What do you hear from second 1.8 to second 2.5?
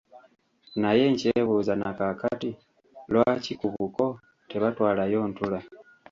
na kaakati